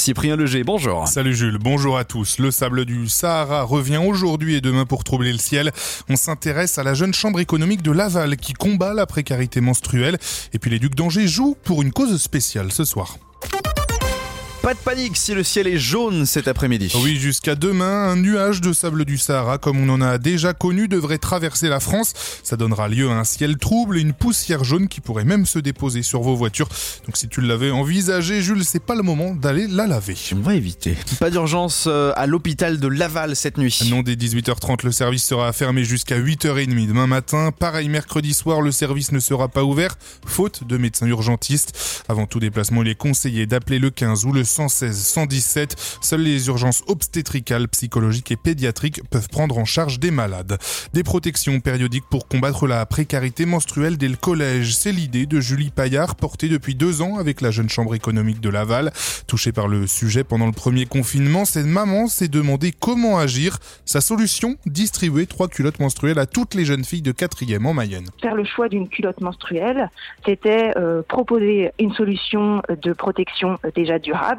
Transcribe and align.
Cyprien 0.00 0.36
Leger, 0.36 0.64
bonjour. 0.64 1.06
Salut 1.08 1.34
Jules, 1.34 1.58
bonjour 1.58 1.98
à 1.98 2.04
tous. 2.04 2.38
Le 2.38 2.50
sable 2.50 2.84
du 2.84 3.08
Sahara 3.08 3.64
revient 3.64 3.98
aujourd'hui 3.98 4.54
et 4.54 4.60
demain 4.60 4.86
pour 4.86 5.04
troubler 5.04 5.32
le 5.32 5.38
ciel. 5.38 5.72
On 6.08 6.16
s'intéresse 6.16 6.78
à 6.78 6.82
la 6.82 6.94
jeune 6.94 7.12
chambre 7.12 7.40
économique 7.40 7.82
de 7.82 7.90
Laval 7.90 8.36
qui 8.36 8.54
combat 8.54 8.94
la 8.94 9.06
précarité 9.06 9.60
menstruelle. 9.60 10.16
Et 10.52 10.58
puis 10.58 10.70
les 10.70 10.78
Ducs 10.78 10.94
d'Angers 10.94 11.28
jouent 11.28 11.56
pour 11.64 11.82
une 11.82 11.92
cause 11.92 12.16
spéciale 12.22 12.72
ce 12.72 12.84
soir. 12.84 13.18
Pas 14.62 14.74
de 14.74 14.78
panique 14.80 15.16
si 15.16 15.34
le 15.34 15.44
ciel 15.44 15.68
est 15.68 15.78
jaune 15.78 16.26
cet 16.26 16.48
après-midi. 16.48 16.90
Oui, 17.02 17.16
jusqu'à 17.16 17.54
demain, 17.54 18.08
un 18.10 18.16
nuage 18.16 18.60
de 18.60 18.72
sable 18.72 19.04
du 19.04 19.16
Sahara, 19.16 19.56
comme 19.56 19.78
on 19.78 19.88
en 19.88 20.00
a 20.00 20.18
déjà 20.18 20.52
connu, 20.52 20.88
devrait 20.88 21.18
traverser 21.18 21.68
la 21.68 21.78
France. 21.78 22.12
Ça 22.42 22.56
donnera 22.56 22.88
lieu 22.88 23.08
à 23.08 23.14
un 23.14 23.24
ciel 23.24 23.56
trouble 23.56 23.98
et 23.98 24.00
une 24.00 24.12
poussière 24.12 24.64
jaune 24.64 24.88
qui 24.88 25.00
pourrait 25.00 25.24
même 25.24 25.46
se 25.46 25.60
déposer 25.60 26.02
sur 26.02 26.22
vos 26.22 26.34
voitures. 26.34 26.68
Donc 27.06 27.16
si 27.16 27.28
tu 27.28 27.40
l'avais 27.40 27.70
envisagé, 27.70 28.42
Jules, 28.42 28.64
c'est 28.64 28.82
pas 28.82 28.96
le 28.96 29.02
moment 29.02 29.32
d'aller 29.32 29.68
la 29.68 29.86
laver. 29.86 30.16
On 30.32 30.40
va 30.40 30.56
éviter. 30.56 30.96
Pas 31.20 31.30
d'urgence 31.30 31.84
euh, 31.86 32.12
à 32.16 32.26
l'hôpital 32.26 32.80
de 32.80 32.88
Laval 32.88 33.36
cette 33.36 33.58
nuit. 33.58 33.78
Non, 33.90 34.02
dès 34.02 34.16
18h30, 34.16 34.84
le 34.84 34.92
service 34.92 35.24
sera 35.24 35.52
fermé 35.52 35.84
jusqu'à 35.84 36.18
8h30 36.18 36.88
demain 36.88 37.06
matin. 37.06 37.52
Pareil, 37.56 37.88
mercredi 37.88 38.34
soir, 38.34 38.60
le 38.60 38.72
service 38.72 39.12
ne 39.12 39.20
sera 39.20 39.46
pas 39.46 39.62
ouvert, 39.62 39.94
faute 40.26 40.64
de 40.66 40.76
médecins 40.76 41.06
urgentistes. 41.06 42.04
Avant 42.08 42.26
tout 42.26 42.40
déplacement, 42.40 42.82
il 42.82 42.88
est 42.88 42.96
conseillé 42.96 43.46
d'appeler 43.46 43.78
le 43.78 43.90
15 43.90 44.24
ou 44.24 44.32
le 44.32 44.47
116 44.48 44.96
117. 44.96 45.98
Seules 46.00 46.22
les 46.22 46.48
urgences 46.48 46.82
obstétricales, 46.86 47.68
psychologiques 47.68 48.32
et 48.32 48.36
pédiatriques 48.36 49.02
peuvent 49.10 49.28
prendre 49.28 49.58
en 49.58 49.64
charge 49.64 49.98
des 49.98 50.10
malades. 50.10 50.58
Des 50.92 51.02
protections 51.02 51.60
périodiques 51.60 52.08
pour 52.10 52.28
combattre 52.28 52.66
la 52.66 52.84
précarité 52.86 53.46
menstruelle 53.46 53.96
dès 53.96 54.08
le 54.08 54.16
collège. 54.16 54.74
C'est 54.74 54.92
l'idée 54.92 55.26
de 55.26 55.40
Julie 55.40 55.70
Paillard, 55.70 56.16
portée 56.16 56.48
depuis 56.48 56.74
deux 56.74 57.02
ans 57.02 57.18
avec 57.18 57.40
la 57.40 57.50
jeune 57.50 57.68
chambre 57.68 57.94
économique 57.94 58.40
de 58.40 58.48
Laval. 58.48 58.92
Touchée 59.26 59.52
par 59.52 59.68
le 59.68 59.86
sujet 59.86 60.24
pendant 60.24 60.46
le 60.46 60.52
premier 60.52 60.86
confinement, 60.86 61.44
cette 61.44 61.66
maman 61.66 62.06
s'est 62.06 62.28
demandé 62.28 62.72
comment 62.72 63.18
agir. 63.18 63.58
Sa 63.84 64.00
solution, 64.00 64.56
distribuer 64.66 65.26
trois 65.26 65.48
culottes 65.48 65.80
menstruelles 65.80 66.18
à 66.18 66.26
toutes 66.26 66.54
les 66.54 66.64
jeunes 66.64 66.84
filles 66.84 67.02
de 67.02 67.12
quatrième 67.12 67.66
en 67.66 67.74
Mayenne. 67.74 68.06
Faire 68.22 68.34
le 68.34 68.44
choix 68.44 68.68
d'une 68.68 68.88
culotte 68.88 69.20
menstruelle, 69.20 69.90
c'était 70.24 70.72
euh, 70.76 71.02
proposer 71.02 71.72
une 71.78 71.92
solution 71.92 72.62
de 72.68 72.92
protection 72.92 73.58
euh, 73.64 73.70
déjà 73.74 73.98
durable 73.98 74.37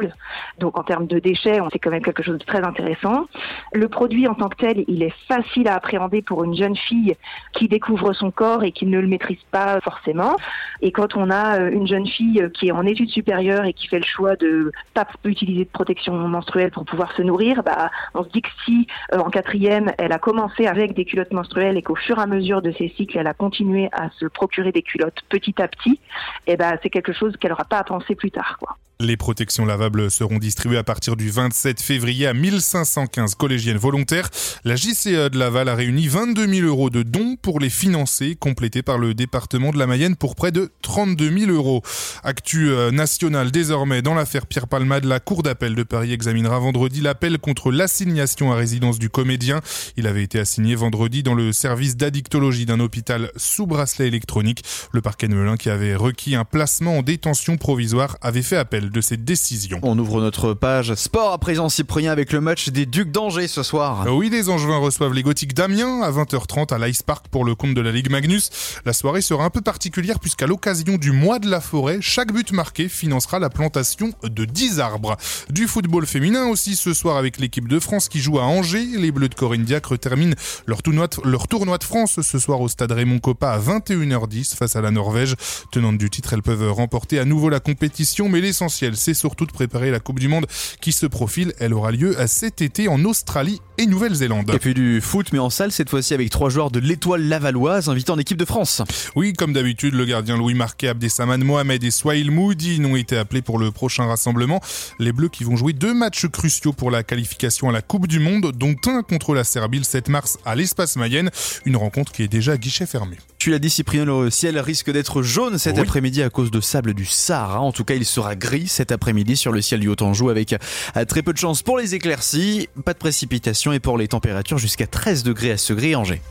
donc 0.57 0.77
en 0.77 0.83
termes 0.83 1.07
de 1.07 1.19
déchets, 1.19 1.61
on 1.61 1.69
fait 1.69 1.79
quand 1.79 1.91
même 1.91 2.03
quelque 2.03 2.23
chose 2.23 2.37
de 2.37 2.45
très 2.45 2.63
intéressant. 2.65 3.27
Le 3.73 3.87
produit 3.87 4.27
en 4.27 4.35
tant 4.35 4.49
que 4.49 4.57
tel, 4.57 4.83
il 4.87 5.03
est 5.03 5.13
facile 5.27 5.67
à 5.67 5.75
appréhender 5.75 6.21
pour 6.21 6.43
une 6.43 6.55
jeune 6.55 6.75
fille 6.75 7.15
qui 7.53 7.67
découvre 7.67 8.13
son 8.13 8.31
corps 8.31 8.63
et 8.63 8.71
qui 8.71 8.85
ne 8.85 8.99
le 8.99 9.07
maîtrise 9.07 9.43
pas 9.51 9.79
forcément. 9.81 10.35
Et 10.81 10.91
quand 10.91 11.15
on 11.15 11.29
a 11.29 11.59
euh, 11.59 11.71
une 11.71 11.87
jeune 11.87 12.07
fille 12.07 12.43
qui 12.53 12.67
est 12.67 12.71
en 12.71 12.85
études 12.85 13.09
supérieures 13.09 13.65
et 13.65 13.73
qui 13.73 13.87
fait 13.87 13.99
le 13.99 14.05
choix 14.05 14.35
de 14.35 14.71
pas 14.93 15.07
utiliser 15.25 15.65
de 15.65 15.69
protection 15.69 16.13
menstruelle 16.27 16.71
pour 16.71 16.85
pouvoir 16.85 17.11
se 17.13 17.21
nourrir, 17.21 17.63
bah, 17.63 17.89
on 18.13 18.23
se 18.23 18.29
dit 18.29 18.41
que 18.41 18.49
si 18.65 18.87
euh, 19.13 19.19
en 19.19 19.29
quatrième, 19.29 19.91
elle 19.97 20.11
a 20.11 20.19
commencé 20.19 20.67
avec 20.67 20.93
des 20.93 21.05
culottes 21.05 21.33
menstruelles 21.33 21.77
et 21.77 21.81
qu'au 21.81 21.95
fur 21.95 22.17
et 22.19 22.21
à 22.21 22.27
mesure 22.27 22.61
de 22.61 22.71
ses 22.71 22.89
cycles, 22.89 23.17
elle 23.17 23.27
a 23.27 23.33
continué 23.33 23.89
à 23.91 24.09
se 24.11 24.25
procurer 24.25 24.71
des 24.71 24.81
culottes 24.81 25.21
petit 25.29 25.61
à 25.61 25.67
petit, 25.67 25.99
et 26.47 26.53
eh 26.53 26.57
ben 26.57 26.77
c'est 26.81 26.89
quelque 26.89 27.13
chose 27.13 27.35
qu'elle 27.37 27.51
n'aura 27.51 27.65
pas 27.65 27.79
à 27.79 27.83
penser 27.83 28.15
plus 28.15 28.31
tard. 28.31 28.57
Les 29.01 29.15
protections 29.15 29.65
lavables 29.65 30.11
seront 30.11 30.39
distribuées 30.39 30.77
à 30.77 30.83
partir 30.83 31.15
du 31.15 31.29
27 31.29 31.79
février 31.79 32.27
à 32.27 32.33
1515 32.33 33.35
collégiennes 33.35 33.77
volontaires. 33.77 34.29
La 34.65 34.75
JCE 34.75 35.29
de 35.31 35.39
Laval 35.39 35.69
a 35.69 35.75
réuni 35.75 36.09
22 36.09 36.45
000 36.45 36.67
euros 36.67 36.89
de 36.89 37.01
dons 37.01 37.37
pour 37.41 37.61
les 37.61 37.69
financer, 37.69 38.35
complétés 38.35 38.81
par 38.81 38.97
le 38.97 39.13
département 39.13 39.71
de 39.71 39.77
la 39.77 39.87
Mayenne 39.87 40.17
pour 40.17 40.35
près 40.35 40.51
de 40.51 40.69
32 40.81 41.29
000 41.45 41.51
euros. 41.53 41.81
Actu 42.25 42.71
euh, 42.71 42.91
national 42.91 43.51
désormais 43.51 44.01
dans 44.01 44.15
l'affaire 44.15 44.45
Pierre 44.45 44.67
Palmade, 44.67 45.05
la 45.05 45.21
Cour 45.21 45.43
d'appel 45.43 45.75
de 45.75 45.83
Paris 45.83 46.11
examinera 46.11 46.59
vendredi 46.59 46.99
l'appel 46.99 47.37
contre 47.37 47.71
l'assignation 47.71 48.51
à 48.51 48.55
résidence 48.55 48.99
du 48.99 49.09
comédien. 49.09 49.61
Il 49.95 50.07
avait 50.07 50.23
été 50.23 50.39
assigné 50.39 50.75
vendredi 50.75 51.23
dans 51.23 51.35
le 51.35 51.53
service 51.53 51.95
d'addictologie 51.95 52.65
d'un 52.65 52.81
hôpital 52.81 53.31
sous 53.37 53.65
bracelet 53.65 54.09
électronique. 54.09 54.65
Le 54.91 54.99
parquet 54.99 55.29
de 55.29 55.35
Melun 55.35 55.55
qui 55.55 55.69
avait 55.69 55.95
requis 55.95 56.35
un 56.35 56.43
placement 56.43 56.97
en 56.97 57.01
détention 57.01 57.55
provisoire 57.55 58.17
avait 58.19 58.41
fait 58.41 58.57
appel 58.57 58.88
de 58.91 59.01
cette 59.01 59.23
décision. 59.23 59.79
On 59.83 59.97
ouvre 59.97 60.21
notre 60.21 60.53
page 60.53 60.93
sport 60.95 61.31
à 61.31 61.37
présent 61.37 61.69
Cyprien 61.69 62.11
avec 62.11 62.31
le 62.31 62.41
match 62.41 62.69
des 62.69 62.85
Ducs 62.85 63.11
d'Angers 63.11 63.47
ce 63.47 63.63
soir. 63.63 64.07
Euh, 64.07 64.11
oui, 64.11 64.29
les 64.29 64.49
Angevins 64.49 64.77
reçoivent 64.77 65.13
les 65.13 65.23
Gothiques 65.23 65.53
d'Amiens 65.53 66.01
à 66.01 66.11
20h30 66.11 66.73
à 66.73 66.77
l'Ice 66.77 67.03
Park 67.03 67.27
pour 67.29 67.45
le 67.45 67.55
compte 67.55 67.73
de 67.73 67.81
la 67.81 67.91
Ligue 67.91 68.09
Magnus. 68.09 68.49
La 68.85 68.93
soirée 68.93 69.21
sera 69.21 69.45
un 69.45 69.49
peu 69.49 69.61
particulière 69.61 70.19
puisqu'à 70.19 70.47
l'occasion 70.47 70.97
du 70.97 71.11
mois 71.11 71.39
de 71.39 71.49
la 71.49 71.61
forêt, 71.61 71.99
chaque 72.01 72.33
but 72.33 72.51
marqué 72.51 72.89
financera 72.89 73.39
la 73.39 73.49
plantation 73.49 74.11
de 74.23 74.45
10 74.45 74.79
arbres. 74.79 75.17
Du 75.49 75.67
football 75.67 76.05
féminin 76.05 76.47
aussi 76.47 76.75
ce 76.75 76.93
soir 76.93 77.17
avec 77.17 77.39
l'équipe 77.39 77.67
de 77.67 77.79
France 77.79 78.09
qui 78.09 78.19
joue 78.19 78.39
à 78.39 78.43
Angers. 78.43 78.87
Les 78.97 79.11
Bleus 79.11 79.29
de 79.29 79.35
Corinne 79.35 79.63
Diacre 79.63 79.97
terminent 79.97 80.35
leur 80.65 80.81
tournoi, 80.81 81.07
de, 81.07 81.29
leur 81.29 81.47
tournoi 81.47 81.77
de 81.77 81.83
France 81.83 82.21
ce 82.21 82.39
soir 82.39 82.61
au 82.61 82.67
stade 82.67 82.91
Raymond 82.91 83.19
Coppa 83.19 83.51
à 83.51 83.59
21h10 83.59 84.55
face 84.55 84.75
à 84.75 84.81
la 84.81 84.91
Norvège. 84.91 85.35
Tenante 85.71 85.97
du 85.97 86.09
titre, 86.09 86.33
elles 86.33 86.41
peuvent 86.41 86.71
remporter 86.71 87.19
à 87.19 87.25
nouveau 87.25 87.49
la 87.49 87.59
compétition, 87.59 88.29
mais 88.29 88.41
l'essentiel 88.41 88.78
c'est 88.93 89.13
surtout 89.13 89.45
de 89.45 89.51
préparer 89.51 89.91
la 89.91 89.99
Coupe 89.99 90.19
du 90.19 90.27
Monde 90.27 90.47
qui 90.81 90.91
se 90.91 91.05
profile. 91.05 91.53
Elle 91.59 91.73
aura 91.73 91.91
lieu 91.91 92.15
cet 92.27 92.61
été 92.61 92.87
en 92.87 93.03
Australie 93.05 93.61
et 93.79 93.85
Nouvelle-Zélande. 93.85 94.51
Et 94.53 94.59
puis 94.59 94.73
du 94.73 94.99
foot, 94.99 95.27
mais 95.31 95.39
en 95.39 95.49
salle, 95.49 95.71
cette 95.71 95.89
fois-ci 95.89 96.13
avec 96.13 96.29
trois 96.29 96.49
joueurs 96.49 96.69
de 96.69 96.79
l'étoile 96.79 97.23
lavalloise 97.23 97.87
invités 97.87 98.11
en 98.11 98.17
équipe 98.17 98.37
de 98.37 98.43
France. 98.43 98.81
Oui, 99.15 99.31
comme 99.31 99.53
d'habitude, 99.53 99.93
le 99.93 100.03
gardien 100.03 100.35
Louis 100.35 100.53
Marquet, 100.53 100.89
Abdesaman 100.89 101.41
Mohamed 101.41 101.81
et 101.81 101.89
Swail 101.89 102.29
Moudi 102.29 102.81
n'ont 102.81 102.97
été 102.97 103.17
appelés 103.17 103.41
pour 103.41 103.57
le 103.57 103.71
prochain 103.71 104.05
rassemblement. 104.05 104.59
Les 104.99 105.13
Bleus 105.13 105.29
qui 105.29 105.45
vont 105.45 105.55
jouer 105.55 105.71
deux 105.71 105.93
matchs 105.93 106.27
cruciaux 106.27 106.73
pour 106.73 106.91
la 106.91 107.03
qualification 107.03 107.69
à 107.69 107.71
la 107.71 107.81
Coupe 107.81 108.07
du 108.07 108.19
Monde, 108.19 108.51
dont 108.53 108.75
un 108.87 109.01
contre 109.01 109.33
la 109.33 109.45
Serbie 109.45 109.77
le 109.77 109.85
7 109.85 110.09
mars 110.09 110.37
à 110.43 110.55
l'espace 110.55 110.97
Mayenne. 110.97 111.29
Une 111.63 111.77
rencontre 111.77 112.11
qui 112.11 112.23
est 112.23 112.27
déjà 112.27 112.57
guichet 112.57 112.85
fermé. 112.85 113.15
Tu 113.37 113.49
l'as 113.49 113.59
dit 113.59 113.69
Cyprien, 113.69 114.03
le 114.03 114.29
ciel 114.29 114.59
risque 114.59 114.91
d'être 114.91 115.21
jaune 115.21 115.57
cet 115.57 115.79
après-midi 115.79 116.21
à 116.21 116.29
cause 116.29 116.51
de 116.51 116.59
sable 116.59 116.93
du 116.93 117.05
Sahara. 117.05 117.61
En 117.61 117.71
tout 117.71 117.85
cas, 117.85 117.93
il 117.93 118.03
sera 118.03 118.35
gris 118.35 118.67
cet 118.67 118.91
après-midi 118.91 119.37
sur 119.37 119.53
le 119.53 119.61
ciel 119.61 119.79
du 119.79 119.87
Haut-Anjou 119.87 120.29
avec 120.29 120.51
euh, 120.97 121.05
très 121.05 121.21
peu 121.21 121.31
de 121.31 121.37
chance 121.37 121.61
pour 121.61 121.77
les 121.77 121.95
éclaircies, 121.95 122.67
pas 122.83 122.91
de 122.91 122.97
précipitations 122.97 123.68
et 123.71 123.79
pour 123.79 123.97
les 123.97 124.07
températures 124.07 124.57
jusqu'à 124.57 124.87
13 124.87 125.23
degrés 125.23 125.51
à 125.51 125.57
Segré 125.57 125.91
et 125.91 125.95
Angers. 125.95 126.21